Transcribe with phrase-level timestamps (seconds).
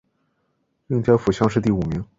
[0.87, 2.03] 应天府乡试第五名。